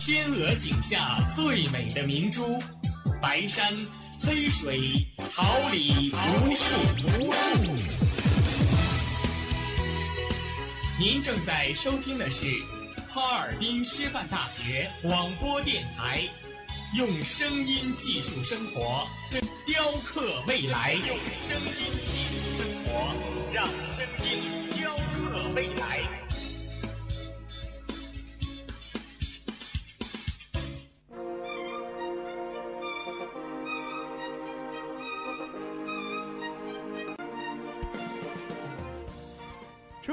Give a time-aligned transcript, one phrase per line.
[0.00, 2.58] 天鹅颈下最美的明珠，
[3.20, 3.76] 白山
[4.18, 6.64] 黑水，桃李无数
[7.18, 7.74] 无数。
[10.98, 12.46] 您正在收听的是
[13.06, 16.22] 哈尔滨师范大学广播电台，
[16.96, 19.06] 用声音技术生活，
[19.66, 20.94] 雕刻未来。
[20.94, 21.14] 用
[21.46, 23.14] 声音技术生活，
[23.52, 24.40] 让声音
[24.78, 26.19] 雕刻未来。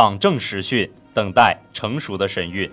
[0.00, 2.72] 党政时讯，等待成熟的神韵。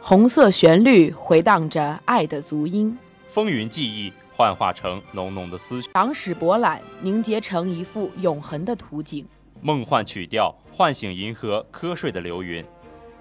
[0.00, 5.88] 红色旋律回荡着爱的足音，风云记忆幻化成浓浓的思绪。
[5.92, 9.24] 党史博览凝结成一幅永恒的图景。
[9.60, 12.64] 梦幻曲调唤醒银河瞌睡的流云，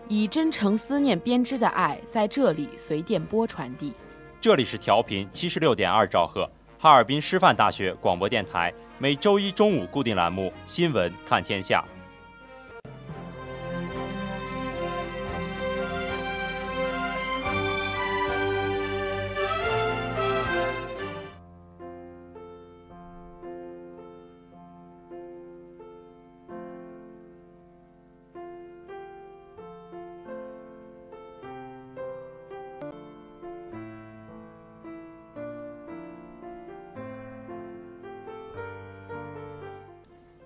[0.07, 3.93] 以真诚思念编织的爱在这里随电波传递。
[4.41, 11.85] 这里是调频七十六点二兆赫，哈尔滨师范大学广播电台，每周一中午固定栏目《新闻看天下》。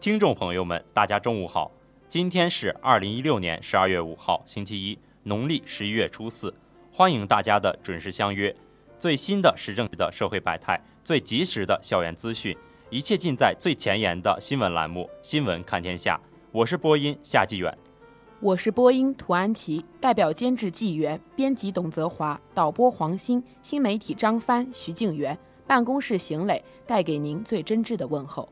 [0.01, 1.69] 听众朋友们，大家中午好！
[2.07, 6.53] 今天是二零一六年十二月五号，星期一，农历十一月初四。
[6.89, 8.55] 欢迎大家的准时相约。
[8.97, 12.55] 最新的时政的社会百态，最及时的校园资讯，
[12.89, 16.15] 一切尽在最前沿的新闻栏目《新闻看天下》。
[16.53, 17.77] 我是播音夏继远，
[18.39, 28.47] 我是播音涂安琪，代表监制纪元，编辑董泽华，导播黄鑫，新媒体张帆、徐静元，办公室邢磊，带给您最真挚的问候。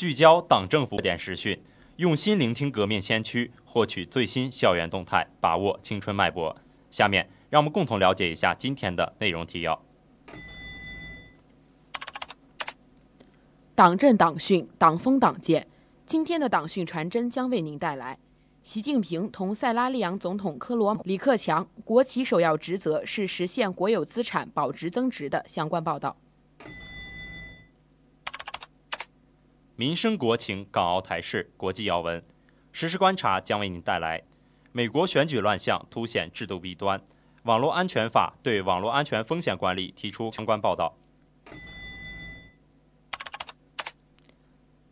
[0.00, 1.60] 聚焦党政府点实讯，
[1.96, 6.56] 用心聆听革命先驱，获取最新校园动态，把握青春脉搏。
[6.90, 9.78] 下面，让我们共同了解一下今天的内容提要。
[13.74, 15.66] 党政党训，党风党建。
[16.06, 18.18] 今天的党训传真将为您带来：
[18.62, 26.16] 习近平同塞拉利昂总统科罗李克强，国企首要职责是实现国有资产保值增值的相关报道。
[29.80, 32.22] 民生国情，港澳台事，国际要闻，
[32.70, 34.22] 实时观察将为您带来：
[34.72, 37.00] 美国选举乱象凸显制度弊端，
[37.44, 40.94] 网络安全法对网络安全风险管理提出相关报道。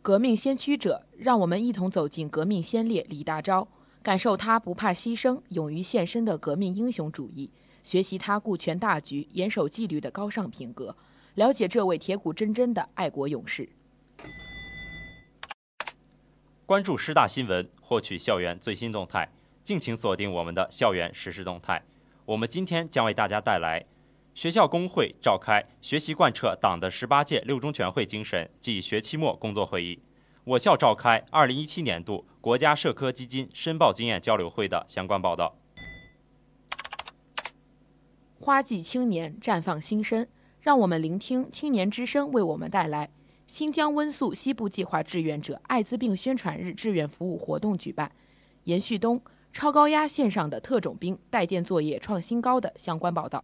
[0.01, 3.67] 革命先驱者，让我们一同走进革命先烈李大钊，
[4.01, 7.51] 感受他不怕牺牲、勇于献身的革命英雄主义，
[7.83, 10.95] 学习他顾全大局、严守纪律的高尚品格，
[11.35, 13.69] 了解这位铁骨铮铮的爱国勇士。
[16.69, 19.27] 关注师大新闻，获取校园最新动态，
[19.63, 21.81] 敬请锁定我们的校园实时动态。
[22.25, 23.83] 我们今天将为大家带来：
[24.35, 29.99] 学校工会召开学习贯彻党的十八届六中全会精神暨学期末工作会议。
[30.43, 35.55] 我校召开二零一七年度国家社科基金申报经验交流会的相关报道。
[38.39, 40.27] 花季青年绽放新生，
[40.61, 43.09] 让我们聆听青年之声为我们带来
[43.49, 48.11] 新疆温宿西部计划志愿者艾滋病宣传日志愿服务活动举办。
[48.65, 49.19] 严旭东，
[49.51, 53.43] 超高压线上的特种兵带电作业创新高的相关报道。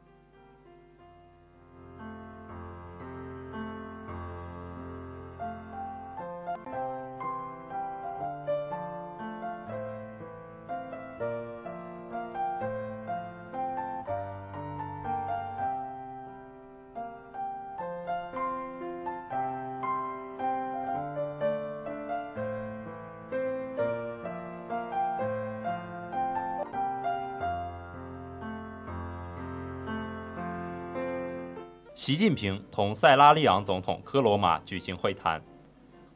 [32.11, 35.41] 习近平同塞拉利昂总统科罗马举行会谈。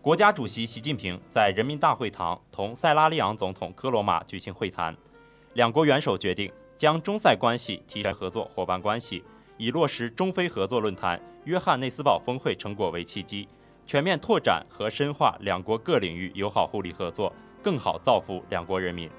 [0.02, 4.94] 国家主席习近平在人民大会堂同塞拉利昂总统科罗马举行会谈，
[5.54, 9.24] 两国元首决定将中塞关系提升合作伙伴关系，
[9.56, 13.48] 以落实中非合作论坛约翰内斯堡峰会成果为契机，
[13.88, 17.32] 全面拓展和深化两国各领域友好互利合作，
[17.64, 19.10] 更好造福两国人民。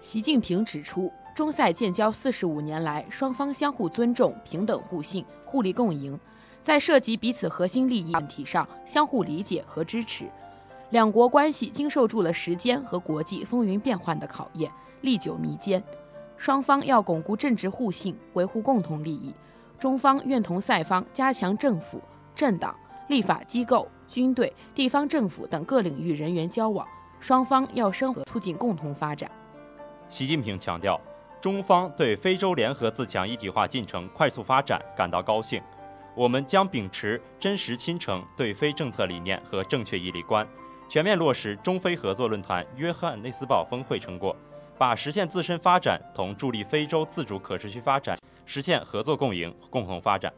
[0.00, 1.12] 习近平指出。
[1.34, 6.18] 中塞建交四十五年来，双方相互尊重、平等互信、互利共赢，
[6.62, 10.26] 在涉及彼此核心利益问题上相互理解和支持。
[10.90, 14.70] 两国关系经受住了时间和国际风云变幻的考验，
[15.00, 15.82] 历久弥坚。
[16.36, 19.34] 双方要巩固政治互信，维护共同利益。
[19.78, 21.98] 中方愿同塞方加强政府、
[22.36, 22.76] 政党、
[23.08, 26.86] 立法机构、军队、地方政府等各领域人员交往，
[27.20, 29.30] 双方要深合促进共同发展。
[30.10, 31.00] 习近平强调。
[31.42, 35.60] 中方对非洲联合自强一体化进程快速发展感到高兴，
[36.14, 40.46] 我们将秉持真实亲诚对非政策理念和正确义利观，
[40.88, 44.36] 全面落实中非合作论坛约翰内斯堡峰会成果，
[44.78, 48.16] 把实现自身发展同助力非洲自主可持续发展
[48.46, 50.32] 实现合作共赢、共同发展。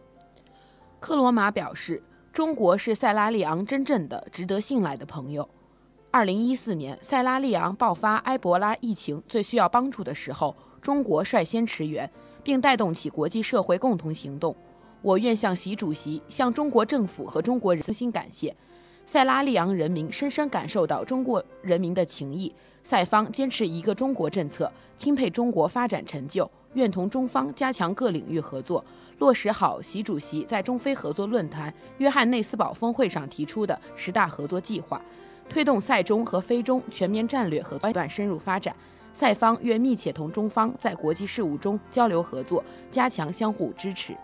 [1.00, 2.03] 克罗马表示，
[2.33, 5.47] 中国是塞拉利昂真正的值得信赖的朋友。
[6.11, 10.57] 二零一四年，塞拉利昂爆发埃博拉疫情，最需要帮助的时候。
[10.85, 12.09] 中国率先驰援，
[12.43, 14.55] 并带动起国际社会共同行动。
[15.01, 18.55] 我愿向习主席、向中国政府和中国人衷心感谢。
[19.07, 22.55] 塞拉利昂人民深深感受到中国人民的情谊。
[22.83, 28.85] 塞方坚持一个中国政策，钦佩中国发展成就，愿同中方加强各领域合作，
[29.21, 35.00] 落实好习主席在中非合作论坛约翰内斯堡峰会上提出的十大合作计划，
[35.49, 38.76] 推动塞中和非中全面战略和不断深入发展。
[39.14, 44.14] 塞方愿密切同中方在国际事务中交流合作，加强相互支持。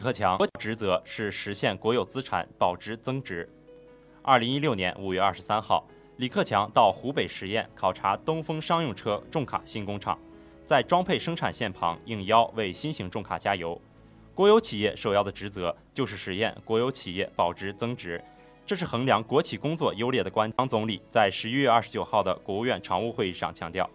[0.00, 3.46] 李克强职责是实现国有资产保值增值。
[4.22, 10.18] 二零一六年五月二十三号，李克强到湖北十堰考察东风商用车重卡新工厂，
[10.64, 13.78] 在装配生产线旁应邀为新型重卡加油。
[14.34, 18.24] 国有企业首要的职责就是实验国有企业保值增值，
[18.64, 20.50] 这是衡量国企工作优劣的关。
[20.56, 23.86] 张总理在十一月二十九号的国务院常务会议上强调。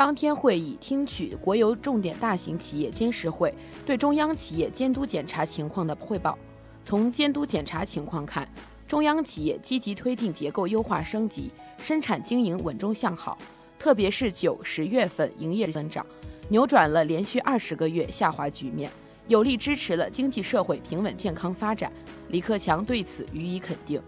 [0.00, 3.52] 当天会议听取国有重点大型企业监事会
[3.84, 6.38] 对中央企业监督检查情况的汇报。
[6.82, 8.50] 从监督检查情况看，
[8.88, 13.36] 中央企业积极推进结构优化升级，生产经营稳中向好，
[13.78, 16.06] 特别是九十月份营业增长，
[16.48, 18.90] 扭转了连续二十个月下滑局面，
[19.28, 21.92] 有力支持了经济社会平稳健康发展。
[22.28, 24.02] 李克强对此予以肯定。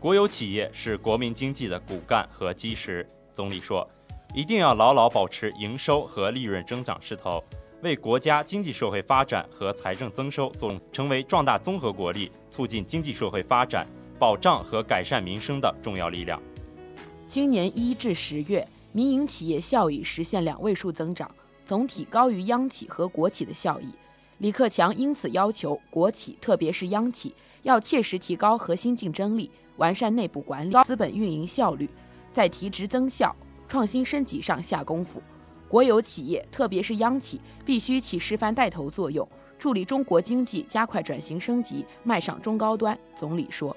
[0.00, 3.86] 国有企业是国民经济的骨干和基石，总理说，
[4.34, 7.42] 一定要牢牢保持营收和利润增长势头，
[7.82, 13.86] 为国家经济社会发展和财政增收作，成为壮大综合国力、促进经济社会发展、
[14.18, 16.40] 保障和改善民生的重要力量。
[17.26, 21.30] 今年一至十月，民营企业效益实现两位数增长，
[21.64, 23.86] 总体高于央企和国企的效益。
[24.38, 29.50] 李克强因此要求国企，特别是央企，要切实提高核心竞争力。
[29.78, 31.88] 完善内部管理、资本运营效率，
[32.32, 33.34] 在提质增效、
[33.68, 35.22] 创新升级上下功夫。
[35.68, 42.98] 国有企业，特别是央企，必须起示范带头作用，助力中国经济加快转型升级，迈上中高端。
[43.14, 43.76] 总理说。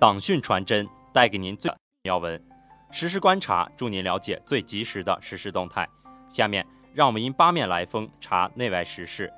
[0.00, 1.68] 党讯传真带给您最
[2.04, 2.40] 要闻，
[2.92, 5.88] 实时观察，助您了解最及时的实时动态。
[6.28, 6.64] 下面，
[6.94, 9.32] 让我们因八面来风查内外时事。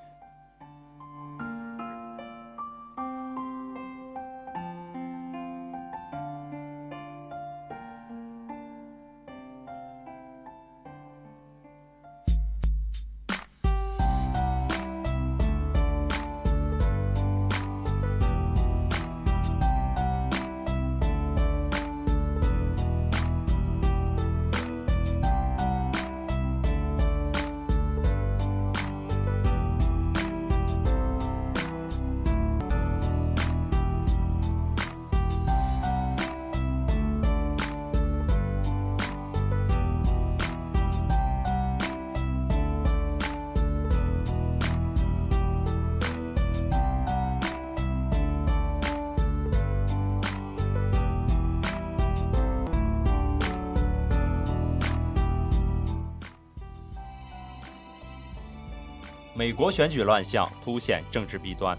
[59.50, 61.76] 美国选举乱象凸显政治弊端。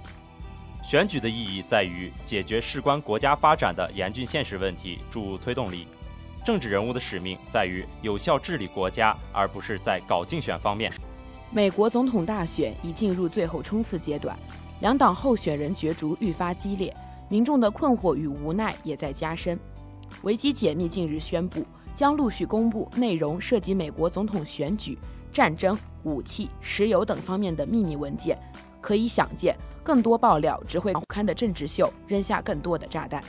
[0.83, 5.87] 选举的意义在于解决事关国家发展的严峻现实问题，注入推动力。
[6.45, 10.91] 政治人物的使命在于有效治理国家，而不是在搞竞选方面。
[11.49, 14.37] 美国总统大选已进入最后冲刺阶段，
[14.81, 16.93] 两党候选人角逐愈发激烈，
[17.29, 19.57] 民众的困惑与无奈也在加深。
[20.23, 24.99] 维基解密近日宣布，将陆续公布内容涉及美国总统选举、
[25.31, 25.77] 战争。
[26.03, 28.35] 武器、石油等方面的秘密文件，
[28.81, 33.23] 可以想见，更多爆料只会刊的政治秀扔下更多的炸弹。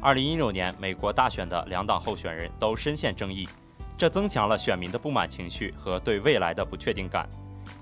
[0.00, 3.48] 二零一六年美国大选的两党候选人都深陷争议，
[3.96, 7.28] 这增强了选民的不满情绪和对未来的不确定感。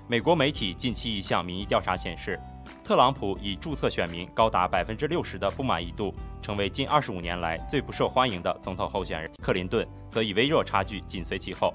[0.07, 2.39] 美国媒体近期一项民意调查显示，
[2.83, 9.31] 特朗普以注册选民高达百分之六十的不满意度，成为近二十五年来最不受欢迎的总统候选人。
[9.41, 11.73] 克林顿则以微弱差距紧随其后。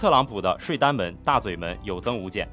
[0.00, 2.48] 特朗普的税单门、大嘴门有增无减，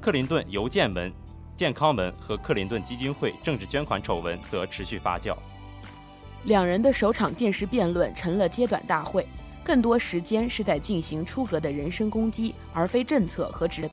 [0.00, 1.12] 克林顿邮件门、
[1.56, 5.36] 健康门和克林顿基金会政治捐款丑闻则持续发酵。
[6.44, 9.26] 两人的首场电视辩论成了揭短大会，
[9.64, 13.90] 更多时间是在进行出格的人身攻击，而非政策和指。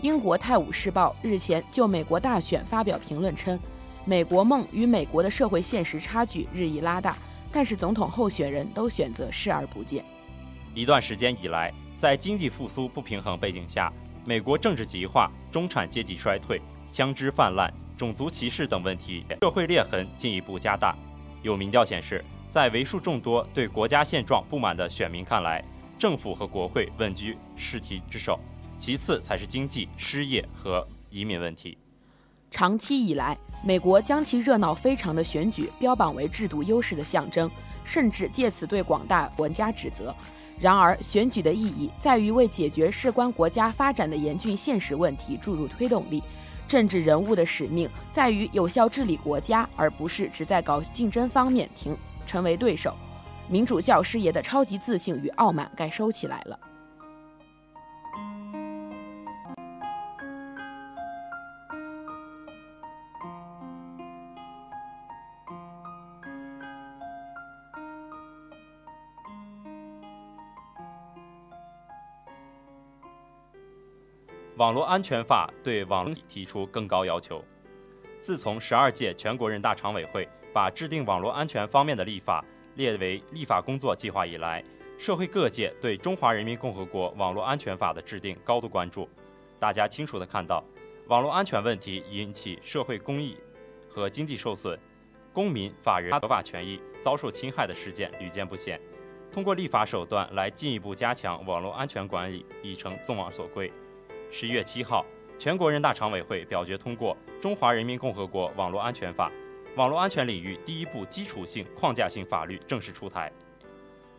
[0.00, 3.56] 英国《泰晤士报》日前就美国大选发表评论称，
[4.04, 7.16] 美国梦与美国的社会现实差距日益拉大，
[7.52, 10.04] 但是总统候选人都选择视而不见。
[10.74, 11.72] 一段时间以来。
[11.98, 13.92] 在经济复苏不平衡背景下，
[14.24, 16.62] 美国政治极化、中产阶级衰退、
[16.92, 20.96] 枪支泛滥、种族歧视等问题，社会裂痕进一步加大。
[21.42, 25.60] 有民调显示，在为数众多对国家现状不满的选民看来，
[25.98, 28.38] 政府和国会稳居试题之首，
[28.78, 31.76] 其次才是经济、失业和移民问题。
[32.48, 37.50] 长期以来，美国将其热闹非常的选举标榜为制度优势的象征，
[37.84, 40.14] 甚至借此对广大玩家指责。
[40.60, 46.22] 然而，选举的意义在于为解决事关国家发展的严峻现实问题注入推动力。
[46.66, 51.96] 政治人物的使命在于有效治理国家，而不是只在搞竞争方面停
[52.26, 52.94] 成为对手。
[53.48, 56.58] 民主教师爷的超级自信与傲慢该收起来了。
[74.58, 77.40] 网络安全法对网络提出更高要求。
[78.20, 84.64] 自从十二届全国人大常委会把制定网络安全方面的立法列为立法工作计划以来，
[84.98, 89.08] 社会各界对《中华人民共和国网络安全法》的制定高度关注。
[89.60, 90.64] 大家清楚地看到，
[91.06, 93.36] 网络安全问题引起社会公益
[93.88, 94.76] 和经济受损，
[95.32, 98.80] 公民、法人合法权益遭受侵害的事件屡见不鲜。
[99.32, 103.70] 通过立法手段来进一步加强网络安全管理，已成众望所归。
[104.30, 105.04] 十一月七号，
[105.38, 109.30] 全国人大常委会表决通过《中华人民共和国网络安全法》，
[109.74, 113.32] 网络安全领域第一部基础性框架性法律正式出台。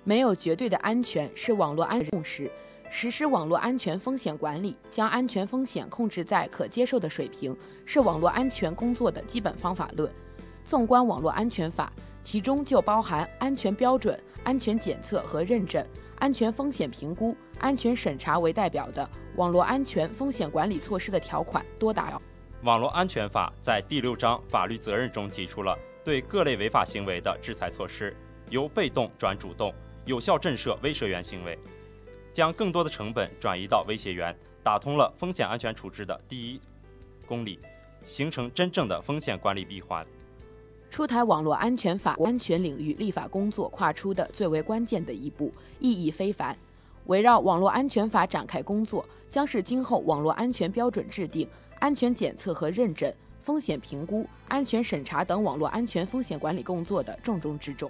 [0.04, 2.50] 没有绝对的安全是网络安全共识，
[2.90, 10.12] 实施网络安全风险管理，将安全风险控制在可接受的水平，是网络安全工作的基本方法论。
[10.66, 15.86] 纵观网络安全法，其中就包含安全标准、安全检测和认证、
[16.20, 19.10] 安全风险评估、安全审查为代表的。
[19.36, 22.22] 网络安全风险管理措施的条款多达。
[22.64, 28.14] 网络安全法在第六章法律责任中提出了对各类违法行为的制裁措施，
[28.50, 29.74] 由被动转主动，
[30.04, 31.58] 有效震慑威慑源行为，
[32.34, 36.60] 将更多的成本转移到威胁源，打通了风险安全处置的第一
[37.26, 37.58] 公里，
[38.04, 40.06] 形成真正的风险管理闭环。
[40.90, 46.58] 出台网络安全法，安全领域立法工作跨出的最为关键的一步，意义非凡。
[47.06, 51.48] 围绕网络安全法展开工作，将是今后网络安全标准制定、
[51.80, 57.90] 安全检测和认证、风险评估、安全审查等网络安全风险管理工作的重中之重。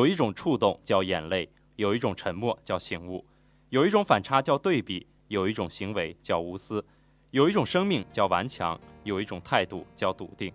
[0.00, 3.22] 有一种触动叫眼泪，有一种沉默叫醒悟，
[3.68, 6.82] 有一种反差叫对比，有一种行为叫无私，
[7.32, 10.50] 有一种生命叫顽强，有一种态度叫笃定，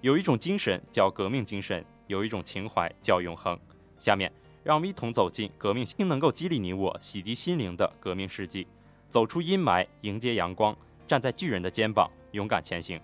[0.00, 3.58] 有一种精神叫革命精神，有一种情怀叫永恒。
[3.98, 4.32] 下面，
[4.64, 8.66] 让我们一同走进革命，能够激励你我、洗涤心灵的革命事迹，
[9.10, 10.74] 走出阴霾，迎接阳光，
[11.06, 12.98] 站在巨人的肩膀，勇敢前行。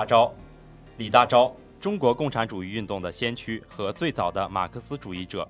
[0.00, 0.30] 大钊，
[0.96, 5.46] 李大钊，中国共产主义运动的先驱和最早的马克思主义者，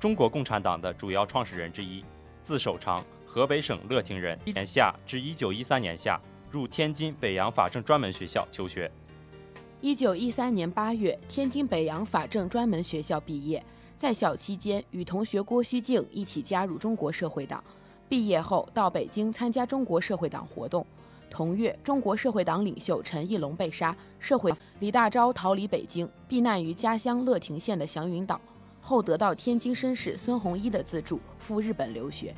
[0.00, 2.04] 中国共产党的主要创始人之一，
[2.42, 4.36] 字守常，河北省乐亭人。
[4.44, 8.90] 一年夏至一九一三年夏，入天津北洋法政专门学校求学。
[9.80, 13.64] 一九一三年八月，天津北洋法政专门学校毕业，
[13.96, 17.62] 在校期间与同学郭虚静一起加入中国社会党。
[18.08, 20.84] 毕业后到北京参加中国社会党活动。
[21.32, 28.38] 同月，中国社会党领袖陈义龙被杀，社会李大钊逃离北京，避难于家乡乐亭县的祥云岛，
[28.82, 32.34] 后得到天津绅士孙洪一的资助，赴日本留学。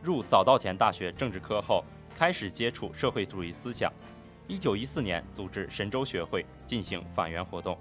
[0.00, 3.92] 入早稻田大学政治科后，开始接触社会主义思想。
[4.46, 7.76] 一九一四年，组织神州学会进行反袁活动。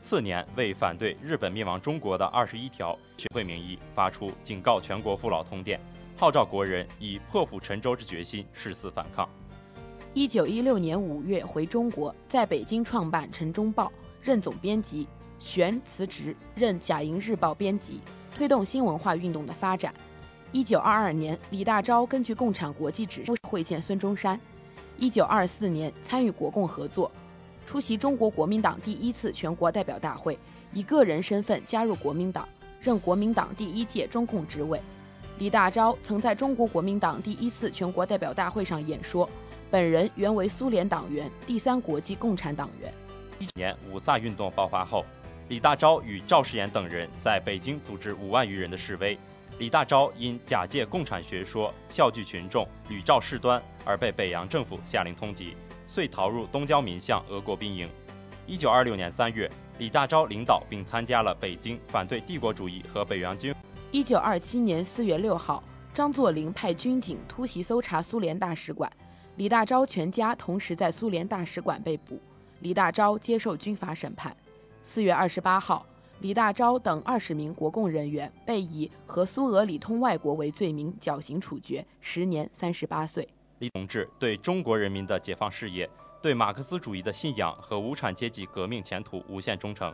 [0.00, 5.78] 次年，为反对日本灭亡中国的二十一条学会名义发出警告全国父老通电，
[6.16, 9.28] 号召国人以破釜沉舟之决心誓死反抗。
[10.14, 13.86] 一九一六年五月回中国，在北京创办《晨钟报》，
[14.22, 15.08] 任总编辑。
[15.40, 18.00] 旋辞职，任《甲营日报》编辑，
[18.32, 19.92] 推动新文化运动的发展。
[20.52, 24.40] 一九二二年，李大钊根据共产国际指示会见孙中山。
[24.98, 27.10] 一九二四年，参与国共合作，
[27.66, 30.38] 出席中国国民党第一次全国代表大会，
[30.72, 32.48] 以个人身份加入国民党，
[32.80, 34.80] 任国民党第一届中共执委。
[35.38, 39.28] 李大钊曾在中国国民党第一次全国代表大会上演说。
[39.74, 42.94] 本人原为苏联党员，第三国际共产党员。
[43.40, 45.04] 一年五卅运动爆发后，
[45.48, 49.18] 李大钊与赵世炎等人在北京组织五万余人的示威。
[49.58, 55.54] 李大钊因假借共产学说笑聚群众，屡造事端，而被北洋政府下令通缉，
[55.88, 57.90] 遂逃入东交民巷俄国兵营。
[58.46, 63.52] 一九二六年三月，李大钊领导并参加了北京反对帝国主义和北洋军。
[63.90, 68.88] 一九二七年四月六号，张作霖派军警突袭搜查苏联大使馆。
[69.36, 72.20] 李大钊全家同时在苏联大使馆被捕，
[72.60, 74.34] 李大钊接受军法审判。
[74.80, 75.84] 四月二十八号，
[76.20, 83.28] 李大钊等二十名国共人员被以和苏俄里通外国为罪名绞刑处决，时年三十八岁。
[83.58, 85.90] 李同志对中国人民的解放事业、
[86.22, 89.92] 对马克思主义的信仰和无产阶级革命前途无限忠诚，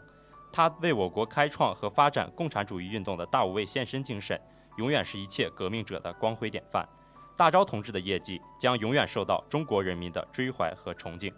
[0.53, 4.39] 他为我国开创和发展共产主义运动的大无畏献身精神，
[4.77, 6.87] 永远是一切革命者的光辉典范。
[7.41, 11.33] 大钊同志的业绩将永远受到中国人民的追怀和崇敬。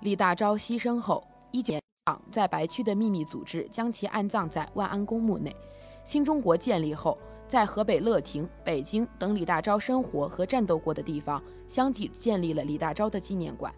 [0.00, 5.56] 李大钊牺牲后，一检党在白区的秘密组织将其安葬在万安公墓内。
[6.04, 7.16] 新中国建立后，
[7.48, 13.74] 在河北乐亭、北京等李大钊生活和战斗过的地方，相继建立了李大钊的纪念馆。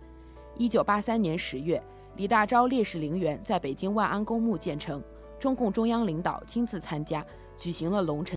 [0.57, 1.81] 一九八三年十月，
[2.17, 5.01] 李大钊烈士陵园在北京万安公墓建成，
[5.38, 7.25] 中共中央领导亲自参加，
[7.57, 8.37] 举行了龙城。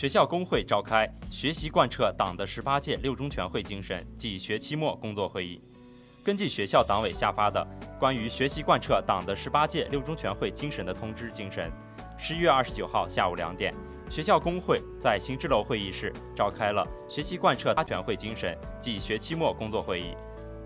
[0.00, 5.60] 学校工会召开学习贯彻党的十八届六中全会精神暨学期末工作会议。
[6.24, 7.62] 根据学校党委下发的
[7.98, 11.70] 关于学习贯彻党的十八届六中全会精神的通知精神，
[12.16, 13.74] 十一月二十九号下午两点，
[14.10, 20.14] 学校工会在行知楼会议室召开了学习贯彻全会精神暨学期末工作会议。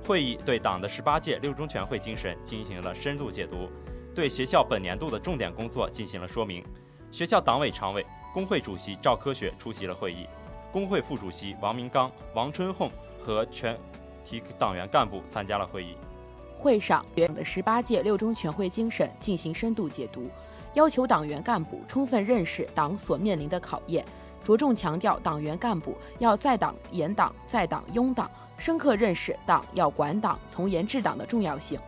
[0.06, 3.68] 会议对党的十八届六中全会精神进行了深入解读，
[4.14, 6.64] 对学校本年度的重点工作进行了说明。
[7.10, 8.06] 学校党委常委。
[8.34, 10.26] 工会主席赵科学出席了会议，
[10.72, 13.78] 工会副主席王明刚、王春红和全
[14.24, 15.96] 体党员干部参加了会议。
[16.58, 20.28] 会上，党的十八届六中全会精神进行深度解读，
[20.72, 24.04] 要求党员干部充分认识党所面临的考验，
[24.42, 31.78] 着重强调党员干部要在党严党，在党拥党，深刻认识党要管党、从严治党的重要性。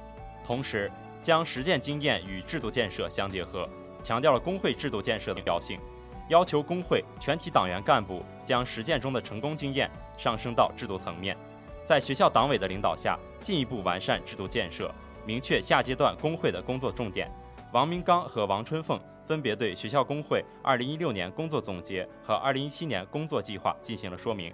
[0.47, 0.89] 同时，
[1.21, 3.69] 将实践经验与制度建设相结合，
[4.05, 5.81] 强调了工会制度建设的必要性，
[6.29, 11.37] 要求工会全体党员干部将实践中的成功经验上升到制度层面，
[11.85, 14.93] 在学校党委的领导下，进一步完善制度建设，
[15.25, 17.31] 明确下阶段工会的工作重点。
[17.73, 24.53] 王明刚和王春凤分别对学校工会2016年工作总结和2017年工作计划进行了说明。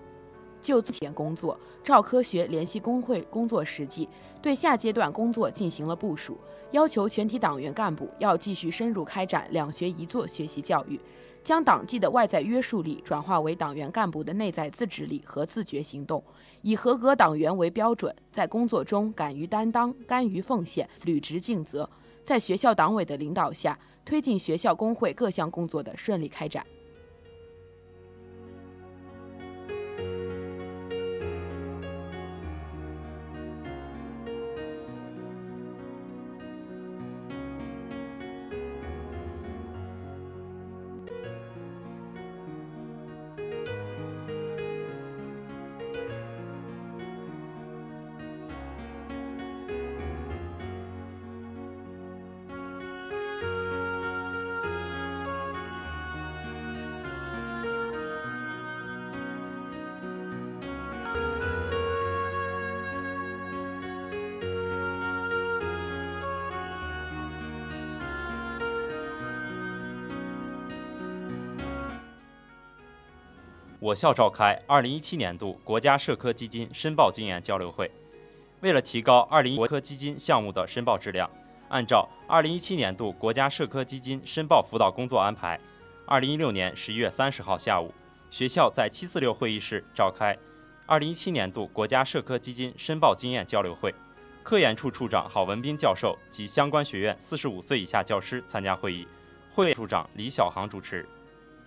[0.60, 4.08] 就此前工作，赵科学联系工会工作实际，
[4.40, 6.38] 对下阶段工作进行了部署，
[6.70, 11.00] 要求全体党员干部要继续深入开展两学一做学习教育，
[11.42, 16.22] 将党纪的外在约束力转化为党员干部的内在自制力和自觉行动，
[16.62, 21.88] 以合格党员为标准，在工作中敢于担当、甘于奉献、履职尽责，
[22.22, 26.64] 在学校党委的领导下，推进学校工会各项工作的顺利开展。
[73.92, 77.90] 我校召开2017年度国家社科基金申报经验交流会。
[78.62, 81.30] 为了提高2017国科基金项目的申报质量，
[81.68, 85.60] 按照2017年度国家社科基金申报辅导工作安排
[86.06, 87.92] ，2016年11月30号下午，
[88.30, 90.34] 学校在746会议室召开
[90.86, 93.94] 2017年度国家社科基金申报经验交流会。
[94.42, 99.06] 科研处处长郝文斌教授及相关学院45岁以下教师参加会议，
[99.54, 101.06] 会处长李小航主持。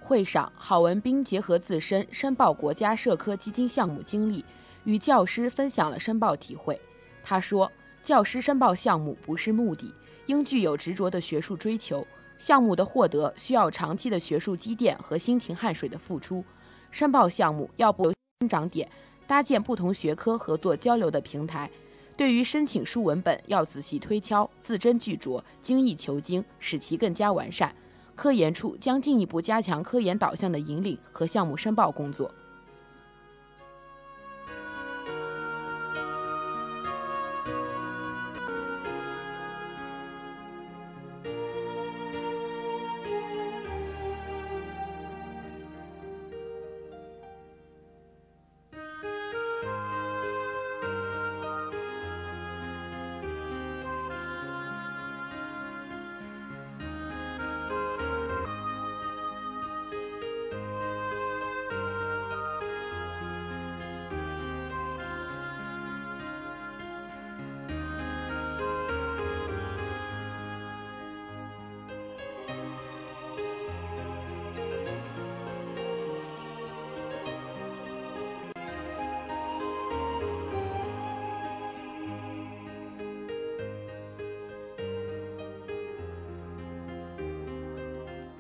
[0.06, 4.46] 会上，郝文斌结合自身申报国家社科基金项目经历，
[4.84, 6.80] 与教师分享了申报体会。
[7.24, 7.70] 他说
[8.04, 9.92] ：“教师申报项目不是目的，
[10.28, 12.06] 应具有执着的学术追求。
[12.38, 16.46] 项目的获得需要长期的学术积淀和辛勤汗水的付出。
[16.92, 18.88] 申报项目要不增长点，
[19.26, 21.68] 搭建不同学科合作交流的平台。
[22.16, 27.76] 对于申请书文本，要仔细推敲，字斟句酌，精益求精，使其更加完善。”
[28.16, 32.32] 科研处将进一步加强科研导向的引领和项目申报工作。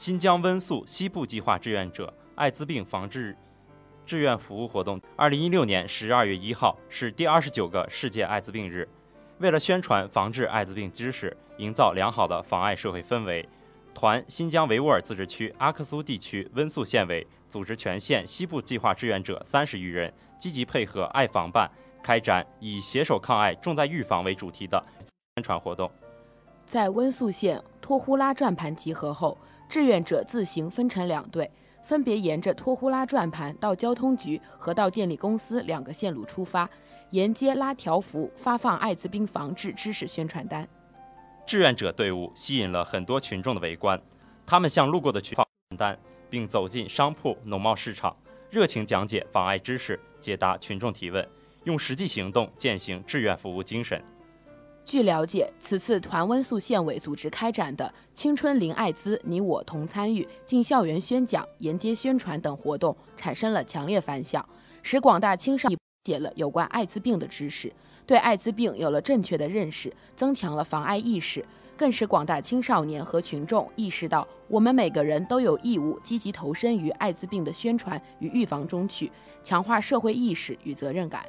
[0.00, 3.36] 新疆温宿西部计划志愿者艾滋病防治
[4.06, 4.98] 志愿服务活动。
[5.14, 8.88] 二零一六年十二月一号是第二十九个世界艾滋病日。
[9.40, 13.46] 为了宣传防治艾滋病知识，营造良好的防艾社会氛围，
[13.92, 21.70] 团新疆维吾尔自治区阿克苏地区温宿县委组织全县西部计划志愿者三十余人，积极配合爱防办，
[22.02, 24.82] 开展以“携手抗艾，重在预防”为主题的
[25.36, 25.90] 宣传活动。
[26.64, 29.36] 在温宿县托呼拉转盘集合后，
[29.70, 31.48] 志愿者自行分成两队，
[31.84, 36.68] 分别沿着托呼拉转盘到交通局和到电力公司两个线路出发。
[37.10, 40.68] 沿街拉条幅，发放艾滋病防治知识宣传单。
[41.46, 44.00] 志愿者队伍吸引了很多群众的围观，
[44.44, 45.46] 他们向路过的群发
[45.78, 45.96] 单，
[46.28, 48.16] 并走进商铺、农贸市场，
[48.50, 51.24] 热情讲解防艾知识，解答群众提问，
[51.62, 54.02] 用实际行动践行志愿服务精神。
[54.90, 64.44] 据了解，此次团温宿县委组织开展的“青春零艾滋，你我同参与”进校园宣讲、沿街宣传等活动，产生了强烈反响，
[64.82, 65.78] 使广大青少年。
[66.02, 67.72] 解了有关艾滋病的知识，
[68.04, 71.44] 对艾滋病有了正确的认识，增强了防艾意识，
[71.76, 79.12] 更使广大青少年和群众意识到，我们每个人都有义务积极投身于艾滋病的宣传与预防中去，
[79.44, 81.24] 强化社会意识与责任感。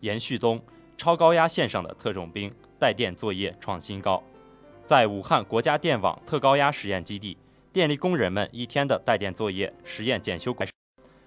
[0.00, 0.60] 严旭东
[0.96, 4.22] 超高压线上的特种兵带电作业创新高，
[4.84, 7.36] 在武汉国家电网特高压实验基地，
[7.72, 10.56] 电力工人们一天的带电作业实验检修。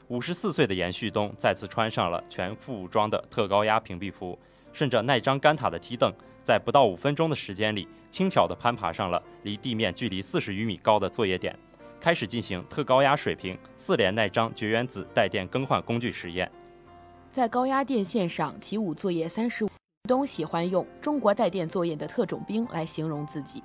[0.07, 4.37] 五十四岁的严旭东再次穿上了全副武装的特高压屏蔽服，
[4.73, 11.57] 顺着耐张杆塔的梯凳，在不到五分钟的时间里，轻巧地攀爬上了离地面距离四十余米高的作业点，
[12.01, 16.51] 开始进行特高压水平四联耐张绝缘子带电更换工具实验。
[17.31, 19.69] 在高压电线上起舞作业三十五，
[20.03, 23.63] 东喜欢用“中国带电作业的特种兵”来形容自己。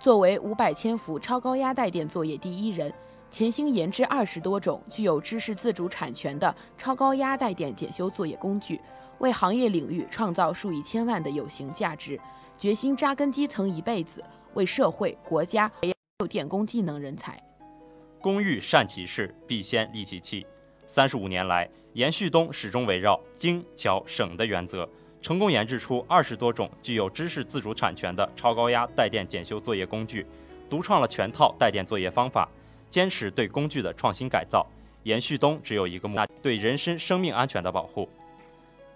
[0.00, 2.90] 作为五百千伏超高压带电作业第一人，
[3.30, 8.80] 潜心研制二十多种具有知识自主产权的超高压带电检修作业工具，
[9.18, 12.18] 为行业领域创造数以千万的有形价值，
[12.56, 17.38] 决心扎根基层一辈子，为社会国家培养电工技能人才。
[18.22, 20.46] 工欲善其事，必先利其器。
[20.86, 21.68] 三十五年来。
[21.94, 24.88] 严旭东始终围绕精、巧、省的原则，
[25.20, 30.26] 成功研制出二十多种具有知识自主产权的超高压带电检修作业工具，
[30.70, 32.48] 独创了全套带电作业方法，
[32.88, 34.66] 坚持对工具的创新改造。
[35.02, 38.08] 严旭东只有一个目标：对人身生命安全的保护。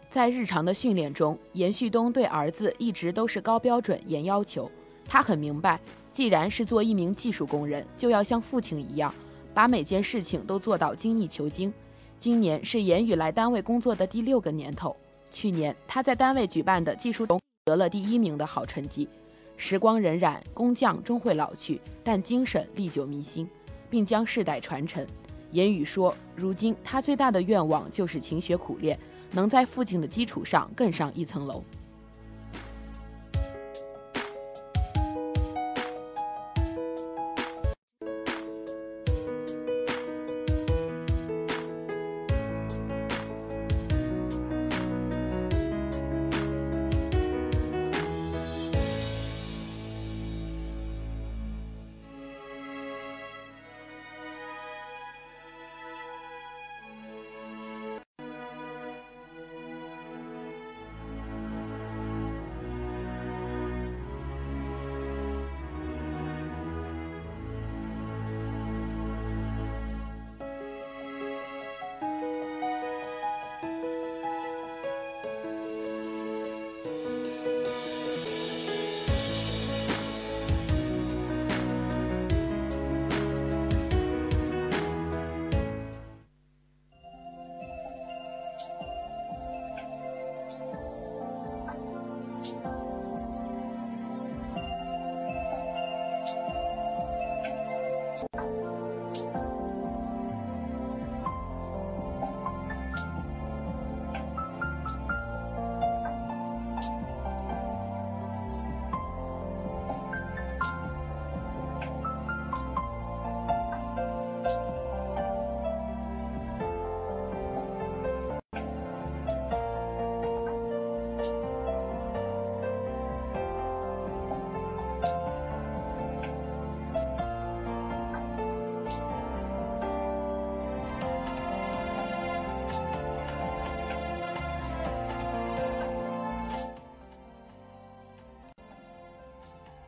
[0.09, 4.70] 在日常的训练中，严旭东对儿子一直都是高标准、严要求。
[5.04, 5.78] 他很明白，
[6.11, 9.12] 既然是做一名技术工人，就要像父亲一样，
[9.52, 11.70] 把每件事情都做到精益求精。
[12.18, 14.96] 今年是严宇来单位工作的第六个年头。
[15.31, 19.09] 去年他在单位举办的技术中得了第一名的好成绩。
[19.57, 23.48] 时光荏苒，工匠终会老去，但精神历久弥新，
[23.88, 25.07] 并将世代传承。
[25.52, 28.98] 严宇说：“如今他最大的愿望就是勤学苦练，
[29.33, 31.62] 能在父亲的基础上更上一层楼。”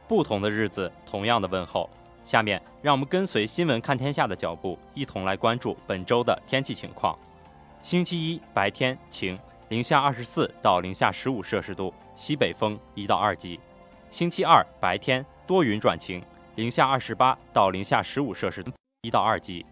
[0.09, 1.89] 不同的日子，同样的问候。
[2.25, 7.17] 下面让我们跟随新闻看天下的脚步，一同来关注本周的天气情况。
[7.83, 9.39] 星期一白天晴，
[9.69, 13.61] 零下二十四到零下十五摄氏度，西北风一到二级。
[14.11, 16.23] 星期二白天多云转晴，
[16.57, 19.65] 零下二十八到零下十五摄氏度，一到二级。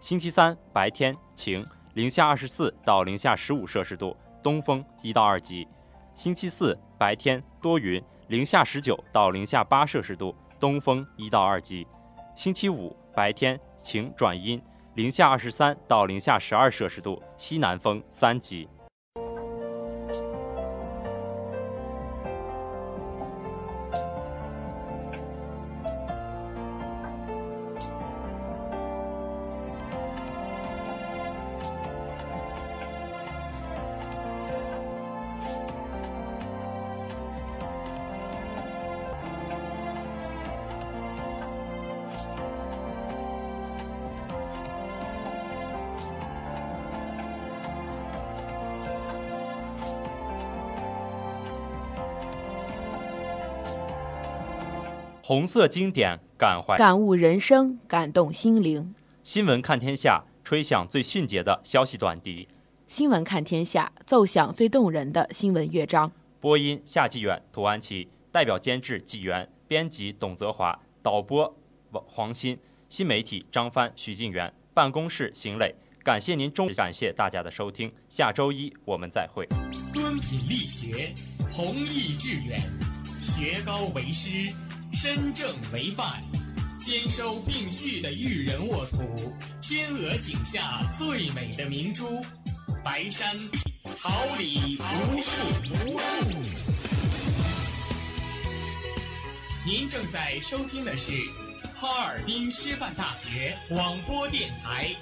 [0.00, 1.64] 星期三白天晴，
[1.94, 5.66] 零下二十四到零下十五摄氏度，东风一到二级。
[6.14, 11.86] 星期四白天多云，零下十九到零下八摄氏度，东风一到二级。
[12.34, 14.60] 星期五白天晴转阴，
[14.94, 18.68] 零下二十三到零下十二摄氏度，西南风三级。
[55.28, 58.94] 红色经典感怀，感悟人生，感动心灵。
[59.24, 62.46] 新闻看天下，吹响最迅捷的消息短笛。
[62.86, 66.12] 新闻看天下，奏响最动人的新闻乐章。
[66.38, 71.52] 播音夏纪远、涂安琪，代表监制纪元，编辑董泽华，导播
[71.90, 72.56] 王黄鑫，
[72.88, 75.74] 新媒体张帆、徐静元，办公室邢磊。
[76.04, 77.92] 感谢您中，感谢大家的收听。
[78.08, 79.44] 下周一我们再会。
[79.92, 81.12] 敦品力学，
[81.50, 82.62] 弘毅致远，
[83.20, 84.54] 学高为师。
[84.92, 86.22] 身正为范，
[86.78, 92.24] 兼收并蓄的育人沃土，天鹅颈下最美的明珠，
[92.84, 93.38] 白山
[93.98, 95.30] 桃李无数。
[99.64, 101.12] 您正在收听的是
[101.74, 104.94] 哈尔滨师范大学广播电台，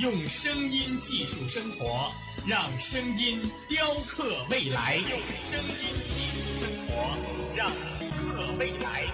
[0.00, 2.12] 用声音技术生活，
[2.46, 4.96] 让声音雕刻未来。
[4.96, 5.08] 用
[5.50, 7.16] 声音技术生活，
[7.56, 7.70] 让
[8.58, 9.04] 未来。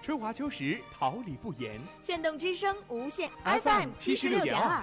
[0.00, 1.78] 春华秋实，桃李不言。
[2.00, 4.82] 炫动之声，无限 FM 七十六点二。